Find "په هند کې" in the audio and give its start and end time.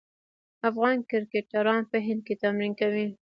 1.91-2.35